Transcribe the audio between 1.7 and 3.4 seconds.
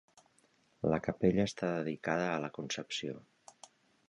dedicada a la Concepció.